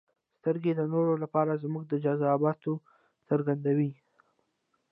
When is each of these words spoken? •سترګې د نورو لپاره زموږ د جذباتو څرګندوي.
•سترګې 0.37 0.71
د 0.75 0.81
نورو 0.93 1.13
لپاره 1.23 1.59
زموږ 1.63 1.83
د 1.87 1.93
جذباتو 2.03 2.73
څرګندوي. 3.29 3.91